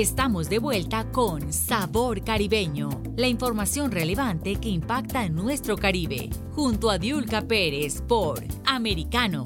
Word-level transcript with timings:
Estamos 0.00 0.48
de 0.48 0.58
vuelta 0.58 1.12
con 1.12 1.52
Sabor 1.52 2.24
Caribeño, 2.24 2.88
la 3.18 3.28
información 3.28 3.90
relevante 3.90 4.56
que 4.56 4.70
impacta 4.70 5.26
en 5.26 5.34
nuestro 5.34 5.76
Caribe, 5.76 6.30
junto 6.52 6.88
a 6.88 6.96
Diulca 6.96 7.42
Pérez 7.42 8.00
por 8.08 8.42
Americano. 8.64 9.44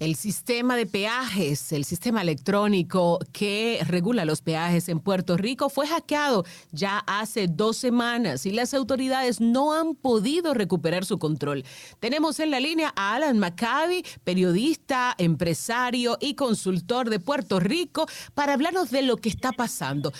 El 0.00 0.16
sistema 0.16 0.76
de 0.76 0.86
peajes, 0.86 1.72
el 1.72 1.84
sistema 1.84 2.22
electrónico 2.22 3.18
que 3.34 3.80
regula 3.86 4.24
los 4.24 4.40
peajes 4.40 4.88
en 4.88 4.98
Puerto 4.98 5.36
Rico 5.36 5.68
fue 5.68 5.86
hackeado 5.86 6.46
ya 6.72 7.00
hace 7.06 7.48
dos 7.48 7.76
semanas 7.76 8.46
y 8.46 8.50
las 8.50 8.72
autoridades 8.72 9.42
no 9.42 9.74
han 9.74 9.94
podido 9.94 10.54
recuperar 10.54 11.04
su 11.04 11.18
control. 11.18 11.66
Tenemos 11.98 12.40
en 12.40 12.50
la 12.50 12.60
línea 12.60 12.94
a 12.96 13.14
Alan 13.14 13.38
Maccabi, 13.38 14.02
periodista, 14.24 15.14
empresario 15.18 16.16
y 16.18 16.34
consultor 16.34 17.10
de 17.10 17.20
Puerto 17.20 17.60
Rico, 17.60 18.06
para 18.32 18.54
hablarnos 18.54 18.90
de 18.90 19.02
lo 19.02 19.18
que 19.18 19.28
está 19.28 19.52
pasando 19.52 20.14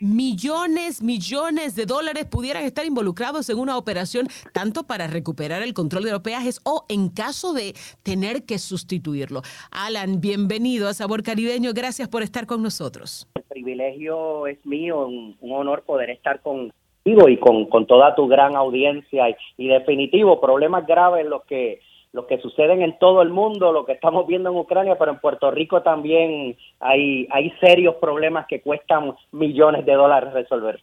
millones, 0.00 1.02
millones 1.02 1.74
de 1.74 1.86
dólares 1.86 2.26
pudieran 2.26 2.64
estar 2.64 2.84
involucrados 2.84 3.48
en 3.48 3.58
una 3.58 3.78
operación 3.78 4.28
tanto 4.52 4.86
para 4.86 5.06
recuperar 5.06 5.62
el 5.62 5.74
control 5.74 6.04
de 6.04 6.12
los 6.12 6.20
peajes 6.20 6.60
o 6.64 6.84
en 6.88 7.08
caso 7.08 7.52
de 7.52 7.74
tener 8.02 8.44
que 8.44 8.58
sustituirlo. 8.58 9.42
Alan, 9.70 10.20
bienvenido 10.20 10.88
a 10.88 10.94
Sabor 10.94 11.22
Caribeño. 11.22 11.72
Gracias 11.74 12.08
por 12.08 12.22
estar 12.22 12.46
con 12.46 12.62
nosotros. 12.62 13.28
El 13.34 13.44
privilegio 13.44 14.46
es 14.46 14.64
mío, 14.66 15.06
un, 15.06 15.36
honor 15.40 15.82
poder 15.84 16.10
estar 16.10 16.42
contigo 16.42 17.28
y 17.28 17.38
con, 17.38 17.66
con 17.66 17.86
toda 17.86 18.14
tu 18.14 18.26
gran 18.28 18.56
audiencia 18.56 19.30
y, 19.30 19.36
y 19.56 19.68
definitivo 19.68 20.40
problemas 20.40 20.86
graves 20.86 21.24
los 21.24 21.44
que 21.44 21.80
lo 22.16 22.26
que 22.26 22.40
suceden 22.40 22.80
en 22.80 22.98
todo 22.98 23.20
el 23.20 23.28
mundo, 23.28 23.72
lo 23.72 23.84
que 23.84 23.92
estamos 23.92 24.26
viendo 24.26 24.48
en 24.48 24.56
Ucrania, 24.56 24.96
pero 24.98 25.12
en 25.12 25.20
Puerto 25.20 25.50
Rico 25.50 25.82
también 25.82 26.56
hay, 26.80 27.28
hay 27.30 27.50
serios 27.60 27.96
problemas 27.96 28.46
que 28.46 28.62
cuestan 28.62 29.14
millones 29.32 29.84
de 29.84 29.92
dólares 29.92 30.32
resolver. 30.32 30.82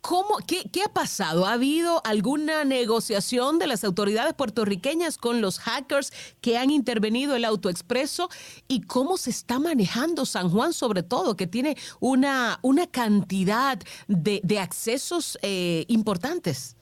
¿Cómo, 0.00 0.36
qué, 0.48 0.62
qué, 0.72 0.80
ha 0.84 0.92
pasado? 0.92 1.44
¿Ha 1.44 1.52
habido 1.52 2.00
alguna 2.04 2.64
negociación 2.64 3.58
de 3.58 3.66
las 3.66 3.84
autoridades 3.84 4.32
puertorriqueñas 4.32 5.18
con 5.18 5.42
los 5.42 5.58
hackers 5.58 6.34
que 6.40 6.56
han 6.56 6.70
intervenido 6.70 7.36
el 7.36 7.44
autoexpreso? 7.44 8.28
¿Y 8.68 8.86
cómo 8.86 9.18
se 9.18 9.30
está 9.30 9.58
manejando 9.58 10.24
San 10.24 10.48
Juan, 10.48 10.72
sobre 10.72 11.02
todo, 11.02 11.36
que 11.36 11.46
tiene 11.46 11.74
una, 12.00 12.58
una 12.62 12.86
cantidad 12.86 13.78
de, 14.08 14.40
de 14.42 14.58
accesos 14.58 15.38
eh, 15.42 15.84
importantes? 15.88 16.78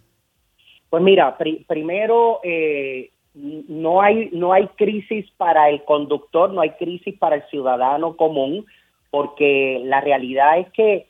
Pues 0.91 1.05
mira, 1.05 1.39
primero 1.69 2.41
eh, 2.43 3.13
no 3.35 4.03
hay, 4.03 4.31
no 4.33 4.53
hay 4.53 4.67
crisis 4.69 5.31
para 5.37 5.71
el 5.71 5.85
conductor, 5.85 6.53
no 6.53 6.61
hay 6.61 6.71
crisis 6.71 7.17
para 7.19 7.37
el 7.37 7.43
ciudadano 7.45 8.17
común, 8.17 8.67
porque 9.11 9.81
la 9.85 10.01
realidad 10.01 10.59
es 10.59 10.71
que 10.71 11.07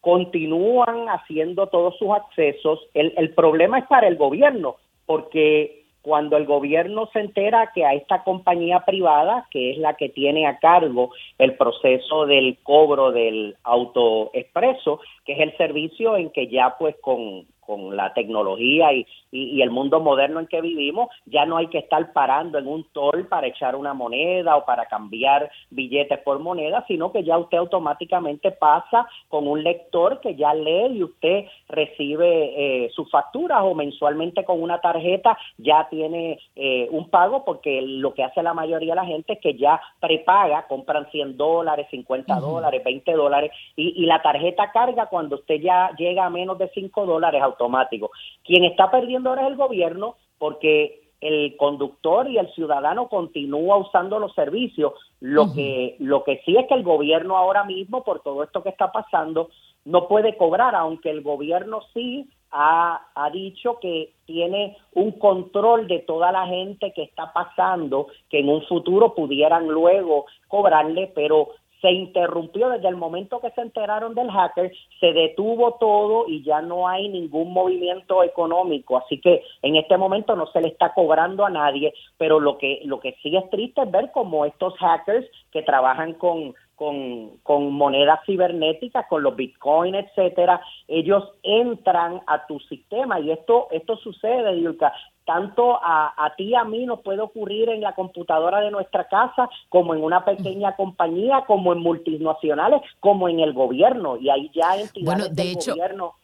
continúan 0.00 1.08
haciendo 1.08 1.66
todos 1.68 1.96
sus 1.98 2.10
accesos. 2.10 2.80
El, 2.94 3.12
el 3.16 3.34
problema 3.34 3.78
es 3.78 3.86
para 3.86 4.06
el 4.06 4.16
gobierno, 4.16 4.76
porque 5.06 5.84
cuando 6.02 6.36
el 6.36 6.46
gobierno 6.46 7.08
se 7.12 7.20
entera 7.20 7.72
que 7.74 7.84
a 7.84 7.94
esta 7.94 8.22
compañía 8.22 8.80
privada, 8.86 9.46
que 9.50 9.72
es 9.72 9.78
la 9.78 9.94
que 9.94 10.08
tiene 10.08 10.46
a 10.46 10.58
cargo 10.58 11.10
el 11.38 11.54
proceso 11.56 12.26
del 12.26 12.58
cobro 12.62 13.12
del 13.12 13.56
autoexpreso, 13.64 15.00
que 15.24 15.32
es 15.32 15.40
el 15.40 15.56
servicio 15.56 16.16
en 16.16 16.30
que 16.30 16.48
ya 16.48 16.76
pues 16.78 16.96
con, 17.00 17.46
con 17.68 17.94
la 17.94 18.14
tecnología 18.14 18.94
y, 18.94 19.06
y, 19.30 19.60
el 19.60 19.70
mundo 19.70 20.00
moderno 20.00 20.40
en 20.40 20.46
que 20.46 20.62
vivimos, 20.62 21.10
ya 21.26 21.44
no 21.44 21.58
hay 21.58 21.66
que 21.66 21.76
estar 21.76 22.14
parando 22.14 22.56
en 22.56 22.66
un 22.66 22.84
toll 22.94 23.26
para 23.26 23.46
echar 23.46 23.76
una 23.76 23.92
moneda 23.92 24.56
o 24.56 24.64
para 24.64 24.86
cambiar 24.86 25.50
billetes 25.68 26.18
por 26.20 26.38
moneda, 26.38 26.82
sino 26.88 27.12
que 27.12 27.22
ya 27.24 27.36
usted 27.36 27.58
automáticamente 27.58 28.52
pasa 28.52 29.06
con 29.28 29.46
un 29.46 29.62
lector 29.62 30.20
que 30.22 30.34
ya 30.34 30.54
lee 30.54 30.96
y 30.96 31.04
usted 31.04 31.44
recibe 31.68 32.86
eh, 32.86 32.90
sus 32.94 33.10
facturas 33.10 33.60
o 33.62 33.74
mensualmente 33.74 34.46
con 34.46 34.62
una 34.62 34.80
tarjeta 34.80 35.36
ya 35.58 35.86
tiene 35.90 36.38
eh, 36.56 36.88
un 36.90 37.10
pago 37.10 37.44
porque 37.44 37.82
lo 37.82 38.14
que 38.14 38.24
hace 38.24 38.42
la 38.42 38.54
mayoría 38.54 38.92
de 38.94 39.00
la 39.00 39.04
gente 39.04 39.34
es 39.34 39.40
que 39.40 39.58
ya 39.58 39.78
prepaga, 40.00 40.66
compran 40.68 41.10
100 41.10 41.36
dólares, 41.36 41.86
50 41.90 42.34
dólares, 42.40 42.82
20 42.82 43.12
dólares 43.12 43.52
y, 43.76 44.02
y 44.02 44.06
la 44.06 44.22
tarjeta 44.22 44.72
carga 44.72 45.06
cuando 45.06 45.36
usted 45.36 45.60
ya 45.60 45.90
llega 45.98 46.24
a 46.24 46.30
menos 46.30 46.56
de 46.56 46.70
5 46.70 47.04
dólares 47.04 47.42
automático. 47.58 48.10
Quien 48.44 48.64
está 48.64 48.90
perdiendo 48.90 49.30
ahora 49.30 49.42
es 49.42 49.48
el 49.48 49.56
gobierno 49.56 50.16
porque 50.38 51.00
el 51.20 51.56
conductor 51.56 52.30
y 52.30 52.38
el 52.38 52.48
ciudadano 52.54 53.08
continúa 53.08 53.76
usando 53.76 54.18
los 54.18 54.32
servicios. 54.34 54.92
Lo 55.20 55.52
que 55.52 55.96
lo 55.98 56.22
que 56.22 56.40
sí 56.44 56.56
es 56.56 56.68
que 56.68 56.74
el 56.74 56.84
gobierno 56.84 57.36
ahora 57.36 57.64
mismo 57.64 58.04
por 58.04 58.20
todo 58.20 58.44
esto 58.44 58.62
que 58.62 58.68
está 58.68 58.92
pasando 58.92 59.50
no 59.84 60.06
puede 60.06 60.36
cobrar, 60.36 60.74
aunque 60.74 61.10
el 61.10 61.22
gobierno 61.22 61.80
sí 61.92 62.28
ha, 62.50 63.00
ha 63.14 63.30
dicho 63.30 63.78
que 63.80 64.12
tiene 64.26 64.76
un 64.94 65.12
control 65.12 65.88
de 65.88 66.00
toda 66.00 66.30
la 66.30 66.46
gente 66.46 66.92
que 66.94 67.02
está 67.02 67.32
pasando, 67.32 68.08
que 68.30 68.40
en 68.40 68.48
un 68.48 68.62
futuro 68.62 69.14
pudieran 69.14 69.66
luego 69.66 70.26
cobrarle, 70.46 71.10
pero 71.14 71.48
se 71.80 71.90
interrumpió 71.90 72.68
desde 72.70 72.88
el 72.88 72.96
momento 72.96 73.40
que 73.40 73.50
se 73.50 73.60
enteraron 73.60 74.14
del 74.14 74.30
hacker, 74.30 74.72
se 75.00 75.12
detuvo 75.12 75.74
todo 75.74 76.28
y 76.28 76.42
ya 76.42 76.60
no 76.60 76.88
hay 76.88 77.08
ningún 77.08 77.52
movimiento 77.52 78.22
económico, 78.22 78.96
así 78.98 79.20
que 79.20 79.42
en 79.62 79.76
este 79.76 79.96
momento 79.96 80.34
no 80.34 80.46
se 80.48 80.60
le 80.60 80.68
está 80.68 80.92
cobrando 80.92 81.44
a 81.44 81.50
nadie, 81.50 81.94
pero 82.16 82.40
lo 82.40 82.58
que 82.58 82.80
lo 82.84 83.00
que 83.00 83.16
sí 83.22 83.36
es 83.36 83.48
triste 83.50 83.82
es 83.82 83.90
ver 83.90 84.10
cómo 84.12 84.44
estos 84.44 84.74
hackers 84.78 85.26
que 85.52 85.62
trabajan 85.62 86.14
con 86.14 86.54
con, 86.78 87.38
con 87.42 87.72
monedas 87.72 88.20
cibernéticas, 88.24 89.06
con 89.08 89.22
los 89.22 89.34
bitcoins, 89.34 89.96
etcétera, 89.96 90.60
ellos 90.86 91.24
entran 91.42 92.22
a 92.26 92.46
tu 92.46 92.60
sistema 92.60 93.18
y 93.18 93.32
esto 93.32 93.66
esto 93.72 93.96
sucede, 93.96 94.60
Yulka, 94.60 94.92
tanto 95.26 95.76
a, 95.82 96.14
a 96.16 96.34
ti 96.36 96.54
a 96.54 96.64
mí 96.64 96.86
nos 96.86 97.00
puede 97.00 97.20
ocurrir 97.20 97.68
en 97.68 97.80
la 97.80 97.94
computadora 97.94 98.60
de 98.60 98.70
nuestra 98.70 99.08
casa, 99.08 99.50
como 99.68 99.94
en 99.94 100.02
una 100.02 100.24
pequeña 100.24 100.76
compañía, 100.76 101.44
como 101.46 101.72
en 101.72 101.80
multinacionales, 101.80 102.80
como 103.00 103.28
en 103.28 103.40
el 103.40 103.52
gobierno. 103.52 104.16
Y 104.16 104.30
ahí 104.30 104.50
ya 104.54 104.76
entidades 104.76 105.04
bueno, 105.04 105.24
de 105.24 105.34
del 105.34 105.48
hecho, 105.48 105.72
gobierno 105.72 106.14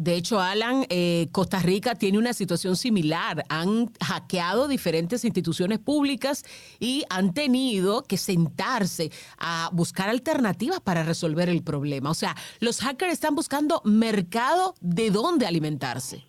de 0.00 0.16
hecho, 0.16 0.40
Alan, 0.40 0.86
eh, 0.88 1.26
Costa 1.30 1.58
Rica 1.58 1.94
tiene 1.94 2.16
una 2.16 2.32
situación 2.32 2.74
similar. 2.74 3.44
Han 3.50 3.88
hackeado 4.02 4.66
diferentes 4.66 5.26
instituciones 5.26 5.78
públicas 5.78 6.42
y 6.80 7.04
han 7.10 7.34
tenido 7.34 8.02
que 8.08 8.16
sentarse 8.16 9.10
a 9.38 9.68
buscar 9.74 10.08
alternativas 10.08 10.80
para 10.80 11.02
resolver 11.02 11.50
el 11.50 11.62
problema. 11.62 12.08
O 12.10 12.14
sea, 12.14 12.34
los 12.60 12.80
hackers 12.80 13.12
están 13.12 13.34
buscando 13.34 13.82
mercado 13.84 14.72
de 14.80 15.10
dónde 15.10 15.44
alimentarse. 15.44 16.24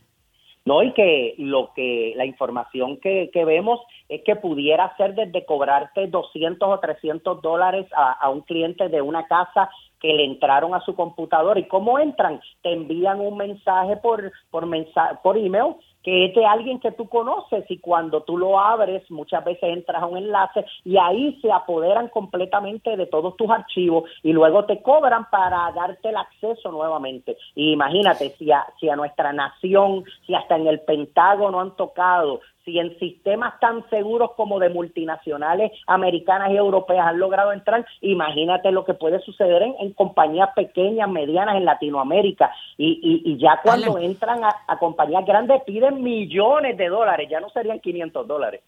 No, 0.65 0.83
y 0.83 0.91
que 0.93 1.35
lo 1.37 1.71
que 1.73 2.13
la 2.17 2.25
información 2.25 2.97
que, 2.97 3.31
vemos 3.33 3.79
es 4.09 4.21
que 4.25 4.35
pudiera 4.35 4.93
ser 4.97 5.15
desde 5.15 5.45
cobrarte 5.45 6.07
200 6.07 6.67
o 6.67 6.77
300 6.77 7.41
dólares 7.41 7.87
a 7.95 8.29
un 8.29 8.41
cliente 8.41 8.89
de 8.89 9.01
una 9.01 9.25
casa 9.27 9.69
que 10.01 10.13
le 10.13 10.25
entraron 10.25 10.73
a 10.73 10.81
su 10.81 10.95
computadora. 10.95 11.59
¿Y 11.59 11.67
cómo 11.67 11.99
entran? 11.99 12.41
Te 12.61 12.73
envían 12.73 13.19
un 13.19 13.37
mensaje 13.37 13.97
por, 13.97 14.31
por, 14.49 14.65
mensaje, 14.65 15.15
por 15.23 15.37
email 15.37 15.75
que 16.03 16.25
es 16.25 16.35
de 16.35 16.45
alguien 16.45 16.79
que 16.79 16.91
tú 16.91 17.07
conoces 17.07 17.63
y 17.69 17.77
cuando 17.77 18.23
tú 18.23 18.37
lo 18.37 18.59
abres 18.59 19.09
muchas 19.11 19.43
veces 19.43 19.63
entras 19.63 20.01
a 20.01 20.07
un 20.07 20.17
enlace 20.17 20.65
y 20.83 20.97
ahí 20.97 21.37
se 21.41 21.51
apoderan 21.51 22.07
completamente 22.09 22.97
de 22.97 23.05
todos 23.05 23.37
tus 23.37 23.49
archivos 23.49 24.09
y 24.23 24.33
luego 24.33 24.65
te 24.65 24.81
cobran 24.81 25.29
para 25.29 25.71
darte 25.73 26.09
el 26.09 26.17
acceso 26.17 26.71
nuevamente. 26.71 27.37
Imagínate 27.55 28.29
si 28.31 28.51
a, 28.51 28.65
si 28.79 28.89
a 28.89 28.95
nuestra 28.95 29.31
nación, 29.31 30.03
si 30.25 30.33
hasta 30.33 30.55
en 30.55 30.67
el 30.67 30.79
Pentágono 30.81 31.59
han 31.59 31.75
tocado 31.75 32.41
si 32.65 32.79
en 32.79 32.97
sistemas 32.99 33.59
tan 33.59 33.87
seguros 33.89 34.31
como 34.35 34.59
de 34.59 34.69
multinacionales 34.69 35.71
americanas 35.87 36.51
y 36.51 36.57
europeas 36.57 37.07
han 37.07 37.19
logrado 37.19 37.51
entrar, 37.51 37.85
imagínate 38.01 38.71
lo 38.71 38.85
que 38.85 38.93
puede 38.93 39.19
suceder 39.21 39.61
en, 39.63 39.93
compañías 39.93 40.49
pequeñas, 40.55 41.09
medianas 41.09 41.55
en 41.55 41.65
Latinoamérica. 41.65 42.51
Y, 42.77 43.21
y, 43.25 43.37
ya 43.37 43.59
cuando 43.63 43.97
entran 43.97 44.43
a, 44.43 44.55
a 44.67 44.77
compañías 44.77 45.25
grandes 45.25 45.61
piden 45.63 46.03
millones 46.03 46.77
de 46.77 46.89
dólares, 46.89 47.27
ya 47.29 47.39
no 47.39 47.49
serían 47.49 47.79
500 47.79 48.27
dólares. 48.27 48.61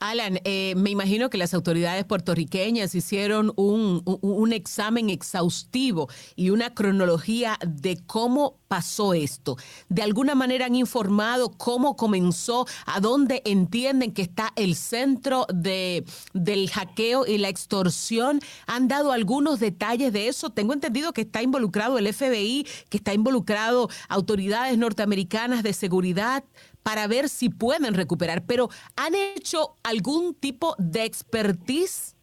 Alan, 0.00 0.38
eh, 0.44 0.74
me 0.76 0.90
imagino 0.90 1.30
que 1.30 1.38
las 1.38 1.54
autoridades 1.54 2.04
puertorriqueñas 2.04 2.94
hicieron 2.94 3.52
un, 3.56 4.02
un, 4.04 4.52
examen 4.52 5.08
exhaustivo 5.08 6.08
y 6.36 6.50
una 6.50 6.74
cronología 6.74 7.58
de 7.66 7.98
cómo 8.06 8.58
pasó 8.68 9.14
esto. 9.14 9.56
De 9.88 10.02
alguna 10.02 10.34
manera 10.34 10.66
han 10.66 10.74
informado 10.74 11.50
cómo 11.50 11.96
comenzó, 11.96 12.66
a 12.86 13.00
dónde 13.00 13.40
entienden 13.44 14.12
que 14.12 14.22
está 14.22 14.52
el 14.56 14.74
centro 14.74 15.46
de, 15.52 16.04
del 16.32 16.70
hackeo 16.70 17.26
y 17.26 17.38
la 17.38 17.48
extorsión. 17.48 18.40
¿Han 18.66 18.88
dado 18.88 19.12
algunos 19.12 19.60
detalles 19.60 20.12
de 20.12 20.28
eso? 20.28 20.50
Tengo 20.50 20.72
entendido 20.72 21.12
que 21.12 21.22
está 21.22 21.42
involucrado 21.42 21.98
el 21.98 22.12
FBI, 22.12 22.66
que 22.90 22.96
está 22.98 23.14
involucrado 23.14 23.88
autoridades 24.08 24.76
norteamericanas 24.76 25.62
de 25.62 25.72
seguridad 25.72 26.44
para 26.84 27.08
ver 27.08 27.28
si 27.28 27.48
pueden 27.48 27.94
recuperar, 27.94 28.42
pero 28.46 28.68
¿han 28.96 29.14
hecho 29.14 29.74
algún 29.82 30.38
tipo 30.38 30.76
de 30.78 31.04
expertise? 31.04 32.14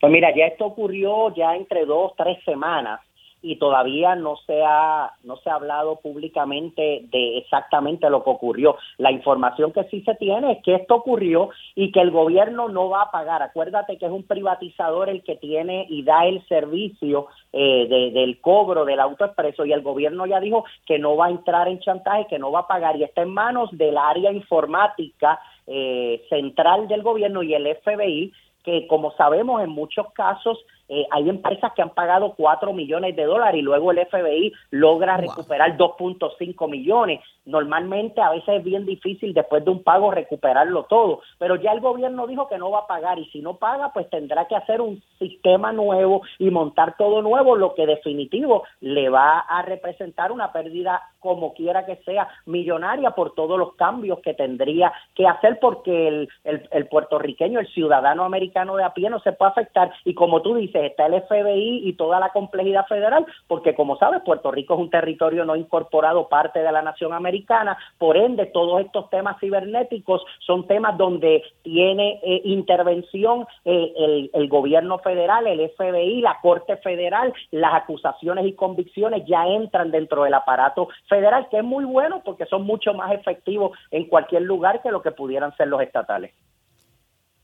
Pues 0.00 0.12
mira, 0.12 0.34
ya 0.34 0.46
esto 0.46 0.66
ocurrió 0.66 1.32
ya 1.34 1.54
entre 1.54 1.84
dos, 1.86 2.12
tres 2.16 2.38
semanas 2.44 3.00
y 3.44 3.56
todavía 3.56 4.14
no 4.14 4.36
se 4.46 4.62
ha 4.64 5.12
no 5.22 5.36
se 5.36 5.50
ha 5.50 5.56
hablado 5.56 5.96
públicamente 5.96 7.02
de 7.12 7.36
exactamente 7.38 8.08
lo 8.08 8.24
que 8.24 8.30
ocurrió. 8.30 8.76
La 8.96 9.12
información 9.12 9.70
que 9.70 9.84
sí 9.84 10.00
se 10.00 10.14
tiene 10.14 10.52
es 10.52 10.62
que 10.62 10.74
esto 10.74 10.94
ocurrió 10.94 11.50
y 11.74 11.92
que 11.92 12.00
el 12.00 12.10
gobierno 12.10 12.70
no 12.70 12.88
va 12.88 13.02
a 13.02 13.10
pagar. 13.10 13.42
Acuérdate 13.42 13.98
que 13.98 14.06
es 14.06 14.12
un 14.12 14.22
privatizador 14.22 15.10
el 15.10 15.22
que 15.22 15.36
tiene 15.36 15.86
y 15.90 16.02
da 16.04 16.24
el 16.24 16.42
servicio 16.48 17.26
eh, 17.52 18.10
del 18.14 18.40
cobro 18.40 18.86
del 18.86 19.00
autoexpreso 19.00 19.66
y 19.66 19.72
el 19.72 19.82
gobierno 19.82 20.24
ya 20.24 20.40
dijo 20.40 20.64
que 20.86 20.98
no 20.98 21.14
va 21.14 21.26
a 21.26 21.30
entrar 21.30 21.68
en 21.68 21.80
chantaje, 21.80 22.26
que 22.28 22.38
no 22.38 22.50
va 22.50 22.60
a 22.60 22.66
pagar 22.66 22.96
y 22.96 23.04
está 23.04 23.22
en 23.22 23.34
manos 23.34 23.68
del 23.72 23.98
área 23.98 24.32
informática 24.32 25.38
eh, 25.66 26.24
central 26.30 26.88
del 26.88 27.02
gobierno 27.02 27.42
y 27.42 27.52
el 27.52 27.76
FBI 27.76 28.32
que 28.64 28.86
como 28.86 29.12
sabemos 29.12 29.62
en 29.62 29.70
muchos 29.70 30.10
casos 30.14 30.58
eh, 30.88 31.06
hay 31.10 31.28
empresas 31.28 31.72
que 31.72 31.82
han 31.82 31.90
pagado 31.90 32.34
4 32.36 32.72
millones 32.72 33.16
de 33.16 33.24
dólares 33.24 33.58
y 33.58 33.62
luego 33.62 33.90
el 33.90 34.06
FBI 34.06 34.52
logra 34.70 35.16
recuperar 35.16 35.76
2.5 35.76 36.68
millones. 36.68 37.20
Normalmente 37.46 38.20
a 38.20 38.30
veces 38.30 38.56
es 38.56 38.64
bien 38.64 38.86
difícil 38.86 39.34
después 39.34 39.64
de 39.64 39.70
un 39.70 39.82
pago 39.82 40.10
recuperarlo 40.10 40.84
todo, 40.84 41.20
pero 41.38 41.56
ya 41.56 41.72
el 41.72 41.80
gobierno 41.80 42.26
dijo 42.26 42.48
que 42.48 42.58
no 42.58 42.70
va 42.70 42.80
a 42.80 42.86
pagar 42.86 43.18
y 43.18 43.26
si 43.26 43.40
no 43.40 43.56
paga 43.56 43.92
pues 43.92 44.08
tendrá 44.10 44.46
que 44.46 44.56
hacer 44.56 44.80
un 44.80 45.02
sistema 45.18 45.72
nuevo 45.72 46.22
y 46.38 46.50
montar 46.50 46.96
todo 46.96 47.22
nuevo, 47.22 47.56
lo 47.56 47.74
que 47.74 47.86
definitivo 47.86 48.64
le 48.80 49.08
va 49.08 49.40
a 49.40 49.62
representar 49.62 50.32
una 50.32 50.52
pérdida 50.52 51.02
como 51.20 51.54
quiera 51.54 51.86
que 51.86 51.96
sea 52.04 52.28
millonaria 52.46 53.10
por 53.12 53.34
todos 53.34 53.58
los 53.58 53.74
cambios 53.74 54.20
que 54.20 54.34
tendría 54.34 54.92
que 55.14 55.26
hacer 55.26 55.58
porque 55.60 56.08
el, 56.08 56.28
el, 56.44 56.68
el 56.70 56.86
puertorriqueño, 56.88 57.60
el 57.60 57.68
ciudadano 57.68 58.24
americano 58.24 58.76
de 58.76 58.84
a 58.84 58.92
pie 58.92 59.08
no 59.08 59.20
se 59.20 59.32
puede 59.32 59.52
afectar 59.52 59.92
y 60.04 60.14
como 60.14 60.42
tú 60.42 60.54
dices, 60.54 60.73
está 60.74 61.06
el 61.06 61.22
FBI 61.22 61.88
y 61.88 61.92
toda 61.94 62.20
la 62.20 62.30
complejidad 62.30 62.86
federal, 62.86 63.26
porque 63.46 63.74
como 63.74 63.96
sabes, 63.96 64.22
Puerto 64.24 64.50
Rico 64.50 64.74
es 64.74 64.80
un 64.80 64.90
territorio 64.90 65.44
no 65.44 65.56
incorporado, 65.56 66.28
parte 66.28 66.60
de 66.60 66.72
la 66.72 66.82
nación 66.82 67.12
americana, 67.12 67.76
por 67.98 68.16
ende, 68.16 68.46
todos 68.46 68.80
estos 68.80 69.10
temas 69.10 69.38
cibernéticos 69.40 70.24
son 70.40 70.66
temas 70.66 70.96
donde 70.96 71.42
tiene 71.62 72.20
eh, 72.22 72.42
intervención 72.44 73.46
eh, 73.64 73.92
el, 73.96 74.30
el 74.32 74.48
gobierno 74.48 74.98
federal, 74.98 75.46
el 75.46 75.70
FBI, 75.70 76.20
la 76.20 76.38
Corte 76.40 76.76
Federal, 76.78 77.32
las 77.50 77.74
acusaciones 77.74 78.46
y 78.46 78.54
convicciones 78.54 79.24
ya 79.26 79.46
entran 79.46 79.90
dentro 79.90 80.24
del 80.24 80.34
aparato 80.34 80.88
federal, 81.08 81.48
que 81.50 81.58
es 81.58 81.64
muy 81.64 81.84
bueno 81.84 82.22
porque 82.24 82.46
son 82.46 82.64
mucho 82.64 82.94
más 82.94 83.12
efectivos 83.12 83.76
en 83.90 84.04
cualquier 84.08 84.42
lugar 84.42 84.82
que 84.82 84.90
lo 84.90 85.02
que 85.02 85.12
pudieran 85.12 85.54
ser 85.56 85.68
los 85.68 85.80
estatales. 85.80 86.32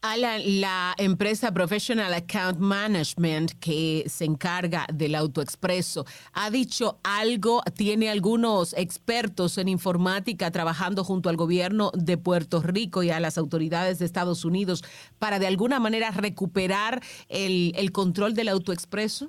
Alan, 0.03 0.41
la 0.63 0.95
empresa 0.97 1.53
Professional 1.53 2.15
Account 2.15 2.59
Management 2.59 3.51
que 3.61 4.05
se 4.07 4.25
encarga 4.25 4.87
del 4.91 5.15
autoexpreso, 5.15 6.07
¿ha 6.33 6.49
dicho 6.49 6.97
algo? 7.05 7.61
¿Tiene 7.77 8.09
algunos 8.09 8.73
expertos 8.79 9.59
en 9.59 9.69
informática 9.69 10.51
trabajando 10.51 11.05
junto 11.05 11.29
al 11.29 11.37
gobierno 11.37 11.91
de 11.93 12.17
Puerto 12.17 12.63
Rico 12.63 13.03
y 13.03 13.11
a 13.11 13.21
las 13.21 13.37
autoridades 13.37 13.99
de 13.99 14.07
Estados 14.07 14.47
Unidos 14.47 14.83
para 15.19 15.39
de 15.39 15.49
alguna 15.49 15.79
manera 15.81 16.11
recuperar 16.13 17.01
el, 17.29 17.93
control 17.93 18.33
del 18.33 18.49
autoexpreso? 18.49 19.29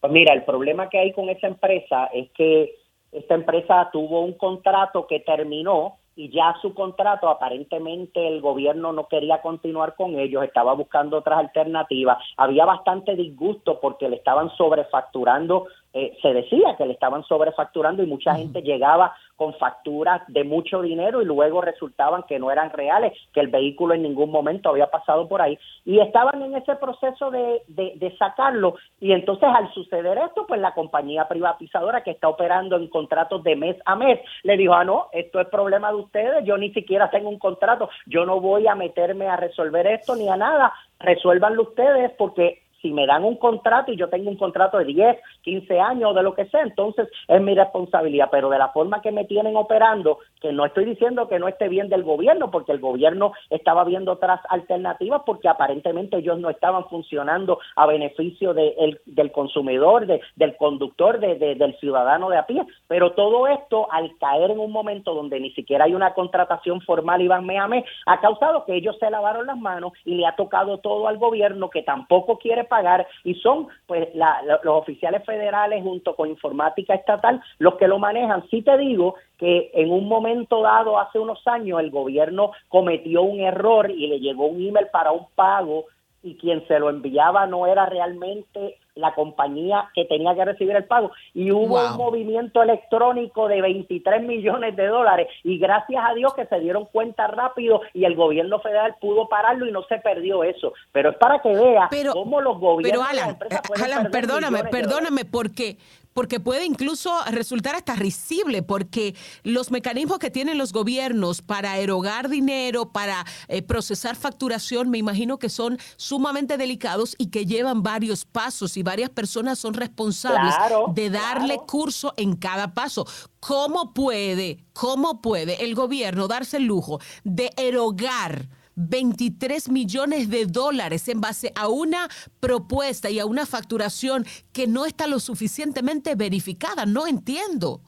Pues 0.00 0.12
mira, 0.14 0.32
el 0.32 0.44
problema 0.44 0.88
que 0.88 0.98
hay 0.98 1.12
con 1.12 1.28
esa 1.28 1.46
empresa 1.46 2.06
es 2.06 2.30
que 2.30 2.74
esta 3.12 3.34
empresa 3.34 3.90
tuvo 3.92 4.24
un 4.24 4.32
contrato 4.32 5.06
que 5.06 5.20
terminó 5.20 5.98
y 6.16 6.30
ya 6.30 6.56
su 6.62 6.74
contrato 6.74 7.28
aparentemente 7.28 8.26
el 8.26 8.40
gobierno 8.40 8.92
no 8.92 9.08
quería 9.08 9.42
continuar 9.42 9.94
con 9.96 10.18
ellos, 10.18 10.44
estaba 10.44 10.74
buscando 10.74 11.18
otras 11.18 11.38
alternativas, 11.38 12.18
había 12.36 12.64
bastante 12.64 13.16
disgusto 13.16 13.80
porque 13.80 14.08
le 14.08 14.16
estaban 14.16 14.50
sobrefacturando 14.56 15.66
eh, 15.96 16.16
se 16.20 16.34
decía 16.34 16.74
que 16.76 16.86
le 16.86 16.92
estaban 16.92 17.22
sobrefacturando 17.22 18.02
y 18.02 18.06
mucha 18.06 18.34
gente 18.34 18.62
llegaba 18.62 19.14
con 19.36 19.54
facturas 19.54 20.22
de 20.26 20.42
mucho 20.42 20.82
dinero 20.82 21.22
y 21.22 21.24
luego 21.24 21.60
resultaban 21.60 22.24
que 22.24 22.40
no 22.40 22.50
eran 22.50 22.70
reales, 22.70 23.12
que 23.32 23.38
el 23.38 23.46
vehículo 23.46 23.94
en 23.94 24.02
ningún 24.02 24.30
momento 24.30 24.70
había 24.70 24.88
pasado 24.88 25.28
por 25.28 25.40
ahí. 25.40 25.56
Y 25.84 26.00
estaban 26.00 26.42
en 26.42 26.56
ese 26.56 26.74
proceso 26.76 27.30
de, 27.30 27.62
de, 27.68 28.16
sacarlo. 28.18 28.74
Y 29.00 29.12
entonces 29.12 29.48
al 29.48 29.72
suceder 29.72 30.18
esto, 30.18 30.46
pues 30.48 30.60
la 30.60 30.74
compañía 30.74 31.28
privatizadora 31.28 32.02
que 32.02 32.10
está 32.10 32.28
operando 32.28 32.76
en 32.76 32.88
contratos 32.88 33.44
de 33.44 33.54
mes 33.54 33.76
a 33.84 33.94
mes 33.94 34.20
le 34.42 34.56
dijo, 34.56 34.74
ah, 34.74 34.84
no, 34.84 35.06
esto 35.12 35.40
es 35.40 35.46
problema 35.46 35.90
de 35.90 35.96
ustedes, 35.98 36.44
yo 36.44 36.58
ni 36.58 36.72
siquiera 36.72 37.08
tengo 37.10 37.28
un 37.28 37.38
contrato, 37.38 37.88
yo 38.06 38.26
no 38.26 38.40
voy 38.40 38.66
a 38.66 38.74
meterme 38.74 39.28
a 39.28 39.36
resolver 39.36 39.86
esto 39.86 40.16
ni 40.16 40.28
a 40.28 40.36
nada, 40.36 40.72
resuélvanlo 40.98 41.62
ustedes 41.62 42.10
porque 42.18 42.63
si 42.84 42.92
me 42.92 43.06
dan 43.06 43.24
un 43.24 43.36
contrato 43.36 43.90
y 43.90 43.96
yo 43.96 44.10
tengo 44.10 44.28
un 44.28 44.36
contrato 44.36 44.76
de 44.76 44.84
10, 44.84 45.16
15 45.40 45.80
años 45.80 46.14
de 46.14 46.22
lo 46.22 46.34
que 46.34 46.44
sea, 46.50 46.60
entonces 46.60 47.08
es 47.26 47.40
mi 47.40 47.54
responsabilidad. 47.54 48.28
Pero 48.30 48.50
de 48.50 48.58
la 48.58 48.68
forma 48.68 49.00
que 49.00 49.10
me 49.10 49.24
tienen 49.24 49.56
operando, 49.56 50.18
que 50.44 50.52
no 50.52 50.66
estoy 50.66 50.84
diciendo 50.84 51.26
que 51.26 51.38
no 51.38 51.48
esté 51.48 51.70
bien 51.70 51.88
del 51.88 52.02
gobierno, 52.02 52.50
porque 52.50 52.72
el 52.72 52.78
gobierno 52.78 53.32
estaba 53.48 53.82
viendo 53.82 54.12
otras 54.12 54.42
alternativas, 54.50 55.22
porque 55.24 55.48
aparentemente 55.48 56.18
ellos 56.18 56.38
no 56.38 56.50
estaban 56.50 56.84
funcionando 56.90 57.60
a 57.76 57.86
beneficio 57.86 58.52
de 58.52 58.74
del 59.06 59.32
consumidor, 59.32 60.04
de, 60.04 60.20
del 60.36 60.54
conductor, 60.58 61.18
de, 61.18 61.54
del 61.54 61.78
ciudadano 61.78 62.28
de 62.28 62.36
a 62.36 62.44
pie. 62.44 62.62
Pero 62.88 63.12
todo 63.12 63.46
esto, 63.48 63.90
al 63.90 64.14
caer 64.18 64.50
en 64.50 64.58
un 64.58 64.70
momento 64.70 65.14
donde 65.14 65.40
ni 65.40 65.50
siquiera 65.52 65.86
hay 65.86 65.94
una 65.94 66.12
contratación 66.12 66.82
formal 66.82 67.22
a 67.32 67.68
mes, 67.68 67.84
ha 68.04 68.20
causado 68.20 68.66
que 68.66 68.74
ellos 68.74 68.98
se 68.98 69.08
lavaron 69.08 69.46
las 69.46 69.56
manos 69.56 69.92
y 70.04 70.16
le 70.16 70.26
ha 70.26 70.36
tocado 70.36 70.78
todo 70.78 71.08
al 71.08 71.16
gobierno 71.16 71.70
que 71.70 71.82
tampoco 71.82 72.38
quiere 72.38 72.64
pagar 72.64 73.06
y 73.22 73.34
son 73.36 73.68
pues 73.86 74.08
los 74.14 74.76
oficiales 74.76 75.24
federales 75.24 75.82
junto 75.82 76.14
con 76.14 76.28
informática 76.28 76.94
estatal 76.94 77.40
los 77.58 77.76
que 77.76 77.88
lo 77.88 77.98
manejan. 77.98 78.44
Sí 78.50 78.60
te 78.60 78.76
digo 78.76 79.14
que 79.38 79.70
en 79.74 79.90
un 79.90 80.08
momento 80.08 80.62
dado, 80.62 80.98
hace 80.98 81.18
unos 81.18 81.46
años, 81.46 81.80
el 81.80 81.90
gobierno 81.90 82.52
cometió 82.68 83.22
un 83.22 83.40
error 83.40 83.90
y 83.90 84.06
le 84.06 84.20
llegó 84.20 84.46
un 84.46 84.64
email 84.64 84.86
para 84.92 85.12
un 85.12 85.26
pago 85.34 85.86
y 86.24 86.36
quien 86.36 86.66
se 86.66 86.78
lo 86.78 86.88
enviaba 86.88 87.46
no 87.46 87.66
era 87.66 87.84
realmente 87.84 88.78
la 88.94 89.14
compañía 89.14 89.90
que 89.94 90.04
tenía 90.04 90.34
que 90.34 90.44
recibir 90.44 90.74
el 90.74 90.84
pago. 90.84 91.10
Y 91.34 91.50
hubo 91.50 91.84
un 91.84 91.96
movimiento 91.96 92.62
electrónico 92.62 93.48
de 93.48 93.60
23 93.60 94.22
millones 94.22 94.74
de 94.76 94.86
dólares 94.86 95.28
y 95.42 95.58
gracias 95.58 96.02
a 96.08 96.14
Dios 96.14 96.32
que 96.34 96.46
se 96.46 96.60
dieron 96.60 96.86
cuenta 96.86 97.26
rápido 97.26 97.82
y 97.92 98.04
el 98.04 98.14
gobierno 98.14 98.60
federal 98.60 98.94
pudo 99.00 99.28
pararlo 99.28 99.66
y 99.66 99.72
no 99.72 99.82
se 99.84 99.98
perdió 99.98 100.44
eso. 100.44 100.72
Pero 100.92 101.10
es 101.10 101.16
para 101.16 101.42
que 101.42 101.50
vea 101.50 101.90
cómo 102.12 102.40
los 102.40 102.58
gobiernos 102.58 103.06
pero 103.10 103.22
Alan, 103.22 103.38
Alan 103.82 104.10
perdóname 104.10 104.64
perdóname 104.64 105.24
porque 105.24 105.76
porque 106.14 106.40
puede 106.40 106.64
incluso 106.64 107.12
resultar 107.30 107.74
hasta 107.74 107.94
risible, 107.96 108.62
porque 108.62 109.14
los 109.42 109.70
mecanismos 109.70 110.18
que 110.18 110.30
tienen 110.30 110.56
los 110.56 110.72
gobiernos 110.72 111.42
para 111.42 111.76
erogar 111.78 112.28
dinero, 112.28 112.92
para 112.92 113.26
eh, 113.48 113.62
procesar 113.62 114.16
facturación, 114.16 114.88
me 114.88 114.98
imagino 114.98 115.38
que 115.38 115.50
son 115.50 115.78
sumamente 115.96 116.56
delicados 116.56 117.16
y 117.18 117.26
que 117.26 117.44
llevan 117.44 117.82
varios 117.82 118.24
pasos 118.24 118.76
y 118.76 118.82
varias 118.82 119.10
personas 119.10 119.58
son 119.58 119.74
responsables 119.74 120.54
de 120.94 121.10
darle 121.10 121.58
curso 121.66 122.14
en 122.16 122.36
cada 122.36 122.72
paso. 122.72 123.06
¿Cómo 123.40 123.92
puede, 123.92 124.64
cómo 124.72 125.20
puede 125.20 125.64
el 125.64 125.74
gobierno 125.74 126.28
darse 126.28 126.58
el 126.58 126.64
lujo 126.64 127.00
de 127.24 127.50
erogar? 127.56 128.48
23 128.76 129.68
millones 129.68 130.28
de 130.28 130.46
dólares 130.46 131.08
en 131.08 131.20
base 131.20 131.52
a 131.54 131.68
una 131.68 132.08
propuesta 132.40 133.10
y 133.10 133.18
a 133.18 133.26
una 133.26 133.46
facturación 133.46 134.26
que 134.52 134.66
no 134.66 134.86
está 134.86 135.06
lo 135.06 135.20
suficientemente 135.20 136.14
verificada. 136.14 136.86
No 136.86 137.06
entiendo. 137.06 137.82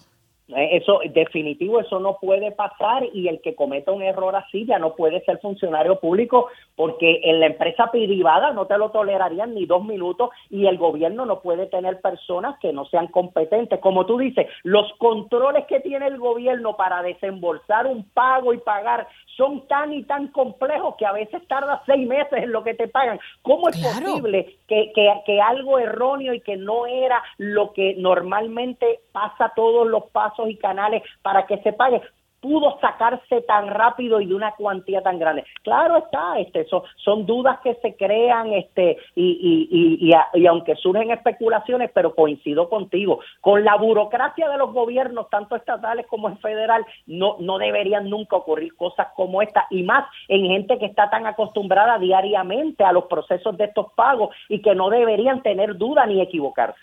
Eh, 0.49 0.77
eso, 0.77 1.01
definitivo, 1.13 1.81
eso 1.81 1.99
no 1.99 2.19
puede 2.21 2.53
pasar 2.53 3.05
y 3.13 3.27
el 3.27 3.41
que 3.41 3.57
cometa 3.57 3.91
un 3.91 4.03
error 4.03 4.37
así 4.37 4.65
ya 4.65 4.79
no 4.79 4.95
puede 4.95 5.21
ser 5.25 5.41
funcionario 5.41 5.99
público 5.99 6.49
porque 6.77 7.21
en 7.25 7.41
la 7.41 7.47
empresa 7.47 7.91
privada 7.91 8.53
no 8.53 8.67
te 8.67 8.79
lo 8.79 8.91
tolerarían 8.91 9.55
ni 9.55 9.67
dos 9.67 9.85
minutos 9.85 10.31
y 10.49 10.67
el 10.67 10.79
gobierno 10.79 11.27
no 11.27 11.41
puede 11.41 11.67
tener 11.67 12.01
personas 12.01 12.61
que 12.61 12.73
no 12.73 12.85
sean 12.87 13.09
competentes. 13.09 13.81
Como 13.81 14.07
tú 14.07 14.19
dices, 14.19 14.47
los 14.63 14.93
controles 14.99 15.67
que 15.67 15.81
tiene 15.81 16.07
el 16.07 16.19
gobierno 16.19 16.77
para 16.77 17.03
desembolsar 17.03 17.89
un 17.89 18.05
pago 18.11 18.53
y 18.53 18.59
pagar 18.59 19.09
son 19.37 19.67
tan 19.67 19.93
y 19.93 20.05
tan 20.05 20.29
complejos 20.29 20.95
que 20.97 21.07
a 21.07 21.13
veces 21.13 21.47
tarda 21.49 21.83
seis 21.87 22.07
meses 22.07 22.45
en 22.45 22.53
lo 22.53 22.63
que 22.63 22.75
te 22.75 22.87
pagan. 22.87 23.19
¿Cómo 23.43 23.69
es 23.69 23.77
posible 23.77 24.59
que, 24.69 24.93
que, 24.95 25.13
que 25.27 25.41
algo 25.41 25.79
erróneo 25.79 26.33
y 26.33 26.41
que 26.41 26.57
no 26.57 26.87
era 26.87 27.21
lo 27.37 27.73
que 27.73 27.97
normalmente 27.99 29.01
pasa 29.13 29.53
todos 29.55 29.87
los 29.87 30.05
pasos 30.05 30.36
y 30.47 30.57
canales 30.57 31.03
para 31.23 31.47
que 31.47 31.59
se 31.59 31.73
pague. 31.73 32.03
pudo 32.41 32.79
sacarse 32.81 33.41
tan 33.43 33.69
rápido 33.69 34.21
y 34.21 34.27
de 34.27 34.35
una 34.35 34.53
cuantía 34.53 35.03
tan 35.03 35.19
grande? 35.19 35.45
Claro 35.63 35.97
está, 35.97 36.39
este, 36.39 36.65
son, 36.67 36.83
son 36.97 37.27
dudas 37.27 37.59
que 37.63 37.75
se 37.77 37.97
crean, 37.97 38.53
este, 38.53 38.99
y, 39.15 39.69
y, 39.71 40.11
y, 40.11 40.41
y, 40.41 40.47
aunque 40.47 40.77
surgen 40.77 41.11
especulaciones, 41.11 41.91
pero 41.93 42.15
coincido 42.15 42.69
contigo, 42.69 43.21
con 43.41 43.65
la 43.65 43.77
burocracia 43.77 44.49
de 44.49 44.59
los 44.59 44.73
gobiernos, 44.73 45.29
tanto 45.31 45.57
estatales 45.57 46.07
como 46.07 46.29
en 46.29 46.39
federal, 46.39 46.85
no, 47.07 47.37
no 47.41 47.59
deberían 47.59 48.09
nunca 48.09 48.37
ocurrir 48.37 48.77
cosas 48.77 49.09
como 49.17 49.43
esta, 49.43 49.67
y 49.71 49.83
más 49.83 50.05
en 50.29 50.47
gente 50.47 50.79
que 50.79 50.87
está 50.87 51.11
tan 51.11 51.27
acostumbrada 51.27 51.99
diariamente 51.99 52.85
a 52.85 52.93
los 52.93 53.07
procesos 53.07 53.57
de 53.57 53.65
estos 53.65 53.93
pagos 53.95 54.35
y 54.49 54.63
que 54.63 54.75
no 54.75 54.91
deberían 54.91 55.43
tener 55.43 55.77
duda 55.77 56.07
ni 56.07 56.21
equivocarse. 56.21 56.79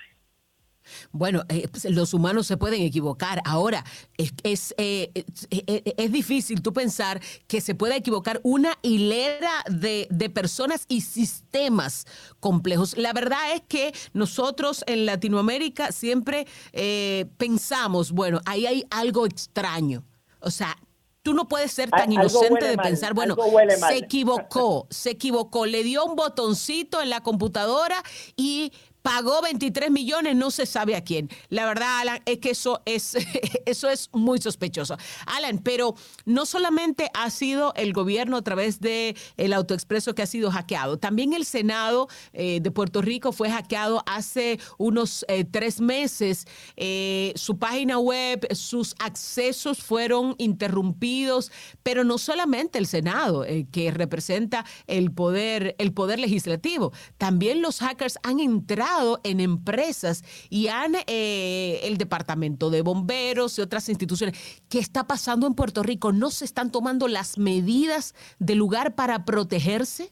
Bueno, 1.11 1.43
eh, 1.49 1.67
pues, 1.67 1.85
los 1.85 2.13
humanos 2.13 2.47
se 2.47 2.57
pueden 2.57 2.81
equivocar. 2.81 3.41
Ahora, 3.45 3.83
es, 4.17 4.33
es, 4.43 4.73
eh, 4.77 5.11
eh, 5.49 5.93
es, 5.97 6.11
difícil 6.11 6.61
tú 6.61 6.73
pensar 6.73 7.21
que 7.47 7.61
se 7.61 7.75
pueda 7.75 7.95
equivocar 7.95 8.39
una 8.43 8.77
hilera 8.81 9.63
de, 9.69 10.07
de, 10.09 10.29
personas 10.29 10.85
y 10.87 11.01
sistemas 11.01 12.05
complejos. 12.39 12.97
La 12.97 13.13
verdad 13.13 13.53
es 13.53 13.61
que 13.67 13.93
nosotros 14.13 14.83
en 14.87 15.05
Latinoamérica 15.05 15.91
siempre 15.91 16.47
pensamos, 17.37 18.11
bueno, 18.11 18.41
ahí 18.45 18.65
hay 18.65 18.85
algo 18.89 19.25
extraño. 19.25 20.03
O 20.39 20.51
sea, 20.51 20.75
Tú 21.23 21.33
no 21.33 21.47
puedes 21.47 21.71
ser 21.71 21.89
tan 21.89 22.11
inocente 22.11 22.67
de 22.67 22.77
pensar, 22.77 23.13
bueno, 23.13 23.37
se 23.87 23.97
equivocó, 23.97 24.87
se 24.89 25.11
equivocó, 25.11 25.65
le 25.65 25.81
dio 25.81 26.03
un 26.03 26.17
botoncito 26.17 27.01
en 27.01 27.09
la 27.09 27.21
computadora 27.21 28.03
y 28.35 28.73
pagó 29.03 29.41
23 29.41 29.91
millones, 29.91 30.35
no 30.35 30.49
se 30.49 30.65
sabe 30.65 30.95
a 30.95 31.03
quién. 31.03 31.29
La 31.49 31.65
verdad, 31.65 31.99
Alan, 31.99 32.21
es 32.25 32.39
que 32.39 32.51
eso 32.51 32.81
es, 32.85 33.15
eso 33.65 33.89
es 33.89 34.09
muy 34.13 34.41
sospechoso. 34.41 34.97
Alan, 35.27 35.59
pero 35.59 35.93
no 36.25 36.47
solamente 36.47 37.11
ha 37.13 37.29
sido 37.29 37.73
el 37.75 37.93
gobierno 37.93 38.37
a 38.37 38.41
través 38.41 38.79
de 38.79 39.15
el 39.37 39.53
autoexpreso 39.53 40.15
que 40.15 40.21
ha 40.23 40.25
sido 40.25 40.49
hackeado, 40.49 40.97
también 40.97 41.33
el 41.33 41.45
Senado 41.45 42.07
eh, 42.31 42.59
de 42.61 42.71
Puerto 42.71 43.01
Rico 43.01 43.33
fue 43.33 43.51
hackeado 43.51 44.03
hace 44.05 44.59
unos 44.77 45.25
eh, 45.27 45.43
tres 45.43 45.81
meses. 45.81 46.47
Eh, 46.77 47.33
su 47.35 47.59
página 47.59 47.99
web, 47.99 48.47
sus 48.55 48.95
accesos 48.99 49.79
fueron 49.83 50.35
interrumpidos, 50.37 51.51
pero 51.83 52.05
no 52.05 52.17
solamente 52.17 52.79
el 52.79 52.87
Senado, 52.87 53.45
que 53.71 53.91
representa 53.91 54.65
el 54.87 55.11
poder, 55.11 55.75
el 55.77 55.91
poder 55.91 56.19
legislativo, 56.19 56.93
también 57.17 57.61
los 57.61 57.79
hackers 57.79 58.17
han 58.23 58.39
entrado 58.39 58.92
en 59.23 59.39
empresas 59.39 60.23
y 60.49 60.67
han 60.67 60.93
eh, 61.07 61.79
el 61.83 61.97
departamento 61.97 62.69
de 62.69 62.81
bomberos 62.81 63.57
y 63.57 63.61
otras 63.61 63.89
instituciones. 63.89 64.63
¿Qué 64.69 64.79
está 64.79 65.05
pasando 65.05 65.47
en 65.47 65.55
Puerto 65.55 65.83
Rico? 65.83 66.11
¿No 66.11 66.29
se 66.29 66.45
están 66.45 66.71
tomando 66.71 67.07
las 67.07 67.37
medidas 67.37 68.13
de 68.39 68.55
lugar 68.55 68.95
para 68.95 69.25
protegerse? 69.25 70.11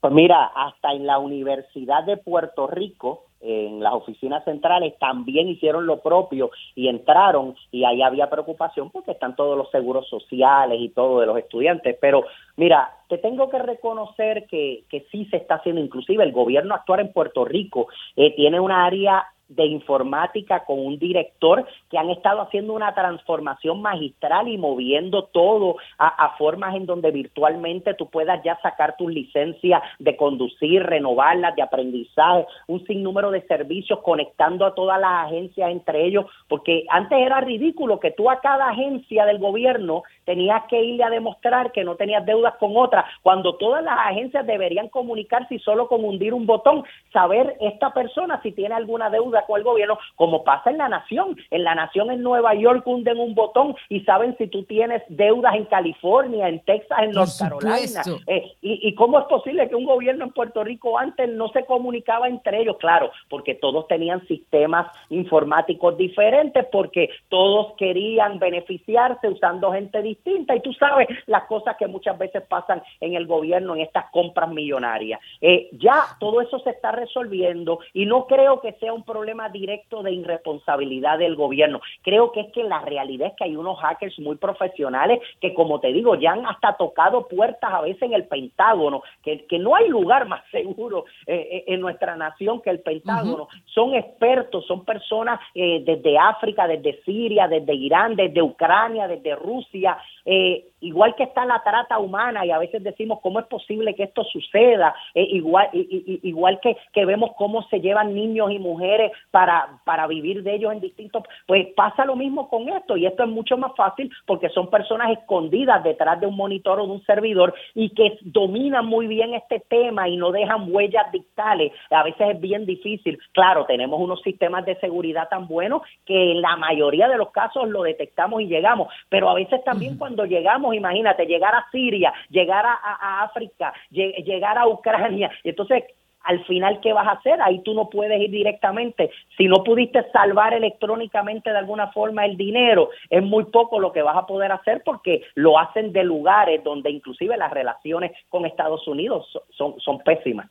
Pues 0.00 0.12
mira, 0.12 0.46
hasta 0.46 0.92
en 0.92 1.06
la 1.06 1.18
Universidad 1.18 2.04
de 2.04 2.16
Puerto 2.16 2.66
Rico 2.66 3.26
en 3.42 3.80
las 3.80 3.92
oficinas 3.92 4.44
centrales 4.44 4.96
también 4.98 5.48
hicieron 5.48 5.84
lo 5.84 6.00
propio 6.00 6.50
y 6.76 6.88
entraron 6.88 7.56
y 7.72 7.84
ahí 7.84 8.00
había 8.00 8.30
preocupación 8.30 8.90
porque 8.90 9.10
están 9.10 9.34
todos 9.34 9.58
los 9.58 9.68
seguros 9.70 10.08
sociales 10.08 10.78
y 10.80 10.90
todo 10.90 11.20
de 11.20 11.26
los 11.26 11.36
estudiantes. 11.38 11.96
Pero 12.00 12.24
mira, 12.56 12.90
te 13.08 13.18
tengo 13.18 13.50
que 13.50 13.58
reconocer 13.58 14.46
que, 14.46 14.84
que 14.88 15.06
sí 15.10 15.26
se 15.26 15.36
está 15.36 15.56
haciendo, 15.56 15.80
inclusive 15.80 16.24
el 16.24 16.32
gobierno 16.32 16.74
actual 16.74 17.00
en 17.00 17.12
Puerto 17.12 17.44
Rico 17.44 17.88
eh, 18.16 18.34
tiene 18.34 18.60
una 18.60 18.84
área 18.84 19.26
de 19.54 19.66
informática 19.66 20.64
con 20.64 20.78
un 20.78 20.98
director 20.98 21.66
que 21.90 21.98
han 21.98 22.10
estado 22.10 22.40
haciendo 22.40 22.72
una 22.72 22.94
transformación 22.94 23.82
magistral 23.82 24.48
y 24.48 24.58
moviendo 24.58 25.24
todo 25.24 25.76
a, 25.98 26.34
formas 26.38 26.74
en 26.74 26.86
donde 26.86 27.10
virtualmente 27.10 27.94
tú 27.94 28.08
puedas 28.08 28.42
ya 28.42 28.58
sacar 28.62 28.96
tus 28.96 29.12
licencias 29.12 29.82
de 29.98 30.16
conducir, 30.16 30.82
renovarlas, 30.82 31.54
de 31.54 31.62
aprendizaje, 31.62 32.46
un 32.66 32.84
sinnúmero 32.86 33.30
de 33.30 33.42
servicios 33.42 34.00
conectando 34.00 34.64
a 34.64 34.74
todas 34.74 35.00
las 35.00 35.26
agencias 35.26 35.70
entre 35.70 36.06
ellos, 36.06 36.26
porque 36.48 36.84
antes 36.88 37.18
era 37.18 37.40
ridículo 37.40 38.00
que 38.00 38.10
tú 38.10 38.30
a 38.30 38.40
cada 38.40 38.70
agencia 38.70 39.26
del 39.26 39.38
gobierno 39.38 40.02
tenías 40.24 40.62
que 40.68 40.82
irle 40.82 41.04
a 41.04 41.10
demostrar 41.10 41.72
que 41.72 41.84
no 41.84 41.96
tenías 41.96 42.24
deudas 42.24 42.54
con 42.58 42.76
otra, 42.76 43.04
cuando 43.22 43.56
todas 43.56 43.84
las 43.84 43.98
agencias 43.98 44.46
deberían 44.46 44.88
comunicarse 44.88 45.56
y 45.56 45.58
solo 45.58 45.88
con 45.88 46.04
hundir 46.04 46.34
un 46.34 46.46
botón, 46.46 46.84
saber 47.12 47.56
esta 47.60 47.92
persona 47.92 48.40
si 48.42 48.52
tiene 48.52 48.74
alguna 48.74 49.10
deuda 49.10 49.41
el 49.56 49.62
gobierno, 49.62 49.98
como 50.16 50.44
pasa 50.44 50.70
en 50.70 50.78
la 50.78 50.88
nación. 50.88 51.36
En 51.50 51.64
la 51.64 51.74
nación 51.74 52.10
en 52.10 52.22
Nueva 52.22 52.54
York 52.54 52.86
hunden 52.86 53.18
un 53.18 53.34
botón 53.34 53.74
y 53.88 54.00
saben 54.00 54.36
si 54.38 54.46
tú 54.48 54.64
tienes 54.64 55.02
deudas 55.08 55.54
en 55.54 55.64
California, 55.66 56.48
en 56.48 56.60
Texas, 56.60 56.98
en 57.02 57.12
North 57.12 57.38
Carolina. 57.38 58.02
Eh, 58.26 58.52
y, 58.60 58.88
¿Y 58.88 58.94
cómo 58.94 59.18
es 59.18 59.26
posible 59.26 59.68
que 59.68 59.74
un 59.74 59.84
gobierno 59.84 60.24
en 60.24 60.32
Puerto 60.32 60.64
Rico 60.64 60.98
antes 60.98 61.28
no 61.28 61.48
se 61.48 61.64
comunicaba 61.64 62.28
entre 62.28 62.60
ellos? 62.60 62.76
Claro, 62.78 63.10
porque 63.28 63.54
todos 63.54 63.86
tenían 63.88 64.26
sistemas 64.26 64.86
informáticos 65.10 65.96
diferentes, 65.96 66.66
porque 66.70 67.10
todos 67.28 67.74
querían 67.76 68.38
beneficiarse 68.38 69.28
usando 69.28 69.72
gente 69.72 70.02
distinta 70.02 70.54
y 70.54 70.60
tú 70.60 70.72
sabes 70.74 71.08
las 71.26 71.44
cosas 71.44 71.76
que 71.76 71.86
muchas 71.86 72.18
veces 72.18 72.42
pasan 72.48 72.82
en 73.00 73.14
el 73.14 73.26
gobierno 73.26 73.74
en 73.74 73.82
estas 73.82 74.10
compras 74.10 74.50
millonarias. 74.50 75.20
Eh, 75.40 75.68
ya 75.72 76.04
todo 76.18 76.40
eso 76.40 76.58
se 76.60 76.70
está 76.70 76.92
resolviendo 76.92 77.78
y 77.92 78.06
no 78.06 78.26
creo 78.26 78.60
que 78.60 78.72
sea 78.74 78.92
un 78.92 79.04
problema 79.04 79.21
directo 79.52 80.02
de 80.02 80.12
irresponsabilidad 80.12 81.18
del 81.18 81.36
gobierno. 81.36 81.80
Creo 82.02 82.32
que 82.32 82.40
es 82.40 82.52
que 82.52 82.64
la 82.64 82.80
realidad 82.80 83.28
es 83.28 83.34
que 83.36 83.44
hay 83.44 83.56
unos 83.56 83.78
hackers 83.78 84.18
muy 84.18 84.36
profesionales 84.36 85.20
que, 85.40 85.54
como 85.54 85.80
te 85.80 85.92
digo, 85.92 86.14
ya 86.16 86.32
han 86.32 86.46
hasta 86.46 86.76
tocado 86.76 87.28
puertas 87.28 87.72
a 87.72 87.80
veces 87.80 88.02
en 88.02 88.14
el 88.14 88.24
Pentágono, 88.24 89.02
que, 89.22 89.46
que 89.46 89.58
no 89.58 89.74
hay 89.74 89.88
lugar 89.88 90.26
más 90.26 90.42
seguro 90.50 91.04
eh, 91.26 91.48
eh, 91.50 91.64
en 91.68 91.80
nuestra 91.80 92.16
nación 92.16 92.60
que 92.60 92.70
el 92.70 92.80
Pentágono. 92.80 93.48
Son 93.66 93.94
expertos, 93.94 94.66
son 94.66 94.84
personas 94.84 95.40
eh, 95.54 95.82
desde 95.84 96.18
África, 96.18 96.66
desde 96.66 97.02
Siria, 97.02 97.48
desde 97.48 97.74
Irán, 97.74 98.16
desde 98.16 98.42
Ucrania, 98.42 99.08
desde 99.08 99.34
Rusia, 99.36 99.98
eh, 100.24 100.66
igual 100.80 101.14
que 101.14 101.24
está 101.24 101.44
la 101.44 101.62
trata 101.62 101.98
humana 101.98 102.44
y 102.44 102.50
a 102.50 102.58
veces 102.58 102.82
decimos 102.82 103.20
cómo 103.22 103.40
es 103.40 103.46
posible 103.46 103.94
que 103.94 104.04
esto 104.04 104.24
suceda, 104.24 104.94
eh, 105.14 105.26
igual, 105.30 105.68
igual 105.72 106.60
que, 106.60 106.76
que 106.92 107.04
vemos 107.04 107.30
cómo 107.36 107.62
se 107.68 107.80
llevan 107.80 108.14
niños 108.14 108.50
y 108.50 108.58
mujeres 108.58 109.11
para, 109.30 109.80
para 109.84 110.06
vivir 110.06 110.42
de 110.42 110.54
ellos 110.54 110.72
en 110.72 110.80
distintos, 110.80 111.24
pues 111.46 111.66
pasa 111.74 112.04
lo 112.04 112.16
mismo 112.16 112.48
con 112.48 112.68
esto 112.68 112.96
y 112.96 113.06
esto 113.06 113.24
es 113.24 113.28
mucho 113.28 113.56
más 113.56 113.72
fácil 113.76 114.10
porque 114.26 114.48
son 114.50 114.70
personas 114.70 115.10
escondidas 115.10 115.82
detrás 115.82 116.20
de 116.20 116.26
un 116.26 116.36
monitor 116.36 116.78
o 116.80 116.86
de 116.86 116.92
un 116.92 117.04
servidor 117.04 117.54
y 117.74 117.90
que 117.90 118.18
dominan 118.22 118.86
muy 118.86 119.06
bien 119.06 119.34
este 119.34 119.60
tema 119.68 120.08
y 120.08 120.16
no 120.16 120.30
dejan 120.30 120.72
huellas 120.72 121.10
dictales, 121.10 121.72
a 121.90 122.04
veces 122.04 122.30
es 122.30 122.40
bien 122.40 122.64
difícil. 122.64 123.18
Claro, 123.32 123.64
tenemos 123.66 124.00
unos 124.00 124.22
sistemas 124.22 124.64
de 124.64 124.76
seguridad 124.76 125.28
tan 125.28 125.48
buenos 125.48 125.82
que 126.06 126.32
en 126.32 126.42
la 126.42 126.56
mayoría 126.56 127.08
de 127.08 127.16
los 127.16 127.30
casos 127.30 127.68
lo 127.68 127.82
detectamos 127.82 128.40
y 128.42 128.46
llegamos, 128.46 128.92
pero 129.08 129.28
a 129.28 129.34
veces 129.34 129.62
también 129.64 129.98
cuando 129.98 130.12
cuando 130.12 130.26
llegamos, 130.26 130.74
imagínate, 130.74 131.24
llegar 131.24 131.54
a 131.54 131.66
Siria, 131.70 132.12
llegar 132.28 132.66
a, 132.66 133.22
África, 133.22 133.72
llegar 133.90 134.58
a 134.58 134.68
Ucrania, 134.68 135.30
entonces 135.42 135.84
al 136.24 136.44
final, 136.44 136.80
¿qué 136.80 136.92
vas 136.92 137.06
a 137.06 137.12
hacer? 137.12 137.40
Ahí 137.42 137.60
tú 137.62 137.74
no 137.74 137.88
puedes 137.88 138.20
ir 138.20 138.30
directamente. 138.30 139.10
Si 139.36 139.46
no 139.46 139.64
pudiste 139.64 140.04
salvar 140.12 140.54
electrónicamente 140.54 141.50
de 141.50 141.58
alguna 141.58 141.88
forma 141.92 142.24
el 142.24 142.36
dinero, 142.36 142.90
es 143.10 143.22
muy 143.22 143.44
poco 143.44 143.80
lo 143.80 143.92
que 143.92 144.02
vas 144.02 144.16
a 144.16 144.26
poder 144.26 144.52
hacer 144.52 144.82
porque 144.84 145.22
lo 145.34 145.58
hacen 145.58 145.92
de 145.92 146.04
lugares 146.04 146.62
donde 146.64 146.90
inclusive 146.90 147.36
las 147.36 147.52
relaciones 147.52 148.12
con 148.28 148.46
Estados 148.46 148.86
Unidos 148.86 149.26
son, 149.50 149.78
son 149.80 149.98
pésimas. 150.00 150.48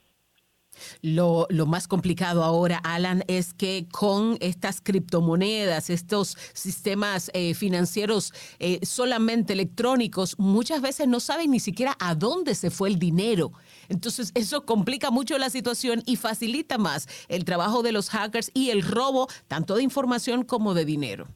Lo, 1.02 1.48
más 1.68 1.88
complicado 1.88 2.44
ahora, 2.44 2.78
Alan, 2.84 3.24
es 3.28 3.54
que 3.54 3.88
con 3.92 4.38
estas 4.40 4.82
criptomonedas, 4.82 5.90
estos 5.90 6.38
sistemas 6.54 7.30
eh, 7.34 7.54
financieros 7.54 8.34
eh, 8.60 8.80
solamente 8.84 9.54
electrónicos, 9.54 10.40
muchas 10.40 10.82
veces 10.82 11.08
no 11.08 11.20
saben 11.20 11.52
ni 11.52 11.60
siquiera 11.60 11.96
a 12.00 12.16
dónde 12.16 12.56
se 12.56 12.72
fue 12.72 12.90
el 12.90 13.00
dinero. 13.00 13.52
Entonces, 13.90 14.32
eso 14.36 14.66
complica 14.66 15.12
mucho 15.12 15.38
la 15.38 15.50
situación 15.50 16.02
y 16.06 16.16
facilita 16.16 16.78
más 16.78 17.08
el 17.30 17.46
trabajo 17.46 17.84
de 17.84 17.92
los 17.92 18.10
hackers 18.10 18.52
y 18.54 18.70
el 18.70 18.82
robo 18.82 19.28
tanto 19.48 19.76
de 19.76 19.84
información 19.84 20.44
como 20.44 20.74
de 20.74 20.86
dinero. 20.86 21.28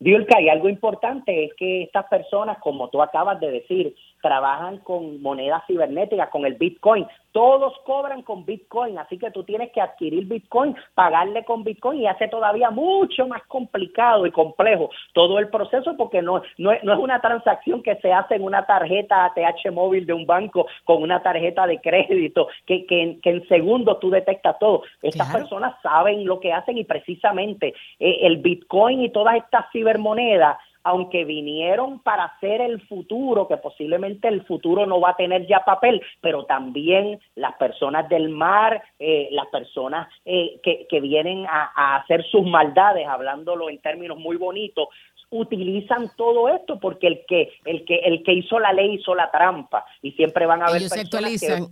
Diolka, 0.00 0.40
y 0.40 0.48
algo 0.48 0.70
importante 0.70 1.44
es 1.44 1.50
que 1.58 1.82
estas 1.82 2.06
personas, 2.06 2.56
como 2.62 2.88
tú 2.88 3.02
acabas 3.02 3.38
de 3.38 3.50
decir, 3.50 3.94
trabajan 4.20 4.78
con 4.78 5.20
monedas 5.22 5.62
cibernéticas, 5.66 6.28
con 6.30 6.44
el 6.44 6.54
Bitcoin. 6.54 7.06
Todos 7.32 7.74
cobran 7.84 8.22
con 8.22 8.44
Bitcoin, 8.44 8.98
así 8.98 9.16
que 9.16 9.30
tú 9.30 9.44
tienes 9.44 9.70
que 9.70 9.80
adquirir 9.80 10.26
Bitcoin, 10.26 10.74
pagarle 10.94 11.44
con 11.44 11.62
Bitcoin 11.62 12.00
y 12.00 12.06
hace 12.08 12.26
todavía 12.26 12.70
mucho 12.70 13.28
más 13.28 13.42
complicado 13.46 14.26
y 14.26 14.32
complejo 14.32 14.90
todo 15.12 15.38
el 15.38 15.48
proceso 15.48 15.96
porque 15.96 16.22
no, 16.22 16.42
no, 16.58 16.72
es, 16.72 16.82
una 16.82 17.20
transacción 17.20 17.82
que 17.82 17.96
se 17.96 18.12
hace 18.12 18.34
en 18.34 18.42
una 18.42 18.66
tarjeta 18.66 19.26
ATH 19.26 19.72
móvil 19.72 20.06
de 20.06 20.12
un 20.12 20.26
banco 20.26 20.66
con 20.84 21.02
una 21.02 21.22
tarjeta 21.22 21.66
de 21.68 21.80
crédito 21.80 22.48
que, 22.66 22.84
que, 22.86 23.20
en 23.22 23.48
segundos 23.48 24.00
tú 24.00 24.10
detectas 24.10 24.58
todo. 24.58 24.82
Estas 25.02 25.32
personas 25.32 25.74
saben 25.82 26.26
lo 26.26 26.40
que 26.40 26.52
hacen 26.52 26.78
y 26.78 26.84
precisamente 26.84 27.74
eh, 28.00 28.18
el 28.22 28.38
Bitcoin 28.38 29.02
y 29.02 29.10
todas 29.10 29.36
estas 29.36 29.70
cibermonedas 29.70 30.58
aunque 30.82 31.24
vinieron 31.24 32.00
para 32.00 32.24
hacer 32.24 32.60
el 32.60 32.80
futuro, 32.86 33.46
que 33.46 33.56
posiblemente 33.56 34.28
el 34.28 34.44
futuro 34.44 34.86
no 34.86 35.00
va 35.00 35.10
a 35.10 35.16
tener 35.16 35.46
ya 35.46 35.64
papel, 35.64 36.00
pero 36.20 36.44
también 36.44 37.20
las 37.34 37.54
personas 37.56 38.08
del 38.08 38.30
mar, 38.30 38.82
eh, 38.98 39.28
las 39.32 39.46
personas 39.48 40.08
eh, 40.24 40.60
que, 40.62 40.86
que, 40.88 41.00
vienen 41.00 41.46
a, 41.46 41.70
a 41.74 41.96
hacer 41.96 42.24
sus 42.30 42.44
maldades, 42.46 43.06
hablándolo 43.06 43.68
en 43.68 43.78
términos 43.80 44.18
muy 44.18 44.36
bonitos, 44.36 44.88
utilizan 45.30 46.10
todo 46.16 46.48
esto 46.48 46.78
porque 46.80 47.06
el 47.06 47.24
que 47.26 47.50
el 47.64 47.84
que 47.84 47.96
el 48.00 48.22
que 48.24 48.34
hizo 48.34 48.58
la 48.58 48.72
ley 48.72 48.94
hizo 48.94 49.14
la 49.14 49.30
trampa 49.30 49.84
y 50.02 50.12
siempre 50.12 50.44
van 50.44 50.62
a 50.62 50.66
haber 50.66 50.78
Ellos 50.78 50.92
se 50.92 51.00
actualizan. 51.00 51.66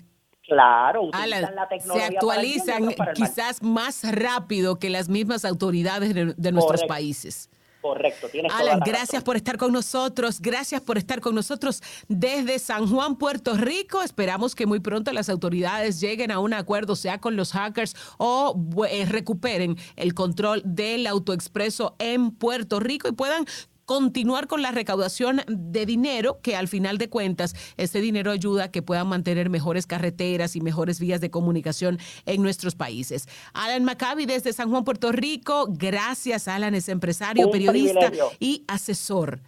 Claro, 0.48 1.02
utilizan 1.02 1.54
la 1.54 1.68
tecnología. 1.68 2.06
Se 2.06 2.14
actualizan 2.14 2.88
quizás 3.14 3.62
más 3.62 4.02
rápido 4.10 4.78
que 4.78 4.88
las 4.88 5.10
mismas 5.10 5.44
autoridades 5.44 6.14
de, 6.14 6.52
nuestros 6.52 6.84
países. 6.84 7.50
Correcto, 7.80 8.28
tienes 8.28 8.52
Alan, 8.52 8.80
gracias 8.84 9.22
por 9.22 9.36
estar 9.36 9.56
con 9.56 9.72
nosotros, 9.72 10.40
gracias 10.40 10.80
por 10.80 10.98
estar 10.98 11.20
con 11.20 11.34
nosotros 11.34 11.80
desde 12.08 12.58
San 12.58 12.88
Juan, 12.88 13.16
Puerto 13.16 13.54
Rico. 13.54 14.02
Esperamos 14.02 14.56
que 14.56 14.66
muy 14.66 14.80
pronto 14.80 15.12
las 15.12 15.28
autoridades 15.28 16.00
lleguen 16.00 16.32
a 16.32 16.40
un 16.40 16.54
acuerdo, 16.54 16.96
sea 16.96 17.20
con 17.20 17.36
los 17.36 17.52
hackers 17.52 17.94
o 18.16 18.58
eh, 18.90 19.04
recuperen 19.06 19.76
el 19.94 20.14
control 20.14 20.62
del 20.64 21.06
autoexpreso 21.06 21.94
en 22.00 22.32
Puerto 22.32 22.80
Rico 22.80 23.08
y 23.08 23.12
puedan 23.12 23.46
continuar 23.88 24.48
con 24.48 24.60
la 24.60 24.70
recaudación 24.70 25.40
de 25.48 25.86
dinero, 25.86 26.40
que 26.42 26.54
al 26.54 26.68
final 26.68 26.98
de 26.98 27.08
cuentas 27.08 27.54
este 27.78 28.02
dinero 28.02 28.30
ayuda 28.30 28.64
a 28.64 28.70
que 28.70 28.82
puedan 28.82 29.08
mantener 29.08 29.48
mejores 29.48 29.86
carreteras 29.86 30.56
y 30.56 30.60
mejores 30.60 31.00
vías 31.00 31.22
de 31.22 31.30
comunicación 31.30 31.96
en 32.26 32.42
nuestros 32.42 32.74
países. 32.74 33.26
Alan 33.54 33.84
Maccabi 33.84 34.26
desde 34.26 34.52
San 34.52 34.68
Juan, 34.68 34.84
Puerto 34.84 35.10
Rico. 35.10 35.68
Gracias, 35.70 36.48
Alan, 36.48 36.74
es 36.74 36.90
empresario, 36.90 37.50
periodista 37.50 38.12
y 38.38 38.62
asesor. 38.68 39.38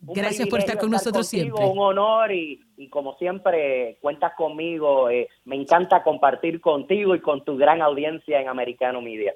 Gracias 0.00 0.48
por 0.48 0.60
estar 0.60 0.78
con 0.78 0.92
nosotros 0.92 1.26
siempre. 1.26 1.64
Un 1.64 1.80
honor 1.80 2.30
y, 2.30 2.60
como 2.88 3.16
siempre 3.16 3.98
cuentas 4.00 4.34
conmigo. 4.36 5.10
Eh, 5.10 5.26
me 5.44 5.56
encanta 5.56 6.04
compartir 6.04 6.60
contigo 6.60 7.16
y 7.16 7.20
con 7.20 7.44
tu 7.44 7.56
gran 7.56 7.82
audiencia 7.82 8.40
en 8.40 8.48
Americano 8.48 9.02
Media. 9.02 9.34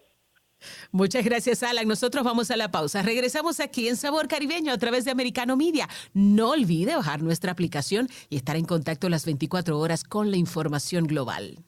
Muchas 0.93 1.25
gracias, 1.25 1.63
Alan. 1.63 1.87
Nosotros 1.87 2.25
vamos 2.25 2.51
a 2.51 2.57
la 2.57 2.71
pausa. 2.71 3.03
Regresamos 3.03 3.61
aquí 3.61 3.89
en 3.89 3.97
Sabor 3.97 4.29
Caribeño 4.29 4.73
a 4.73 4.79
través 4.79 5.05
de 5.05 5.11
Americano 5.11 5.57
Media. 5.57 5.89
No 6.13 6.51
olvide 6.51 6.97
bajar 6.97 7.23
nuestra 7.23 7.53
aplicación 7.53 8.09
y 8.29 8.37
estar 8.37 8.57
en 8.57 8.65
contacto 8.65 9.09
las 9.09 9.25
24 9.25 9.79
horas 9.79 10.05
con 10.05 10.31
la 10.31 10.37
información 10.37 11.07
global. 11.07 11.65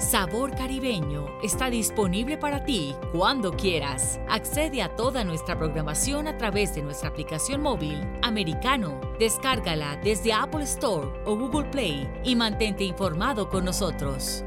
Sabor 0.00 0.56
Caribeño 0.56 1.26
está 1.42 1.68
disponible 1.68 2.38
para 2.38 2.64
ti 2.64 2.94
cuando 3.12 3.52
quieras. 3.52 4.18
Accede 4.30 4.80
a 4.80 4.96
toda 4.96 5.24
nuestra 5.24 5.58
programación 5.58 6.26
a 6.26 6.38
través 6.38 6.74
de 6.74 6.82
nuestra 6.82 7.10
aplicación 7.10 7.60
móvil 7.60 8.00
americano. 8.22 8.98
Descárgala 9.18 10.00
desde 10.02 10.32
Apple 10.32 10.64
Store 10.64 11.06
o 11.26 11.36
Google 11.36 11.68
Play 11.70 12.08
y 12.24 12.34
mantente 12.34 12.82
informado 12.82 13.50
con 13.50 13.66
nosotros. 13.66 14.42